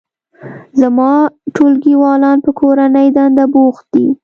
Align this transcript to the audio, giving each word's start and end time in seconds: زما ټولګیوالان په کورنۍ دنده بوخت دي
زما 0.81 1.11
ټولګیوالان 1.55 2.37
په 2.45 2.51
کورنۍ 2.59 3.07
دنده 3.17 3.45
بوخت 3.53 3.85
دي 3.93 4.07